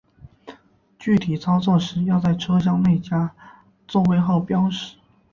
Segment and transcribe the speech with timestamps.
[0.97, 3.35] 具体操作时要在车厢内加
[3.87, 4.97] 座位号标识。